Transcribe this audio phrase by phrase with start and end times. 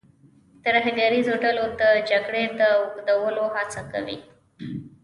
[0.65, 4.17] ترهګریزو ډلو د جګړې د اوږدولو هڅه کوي.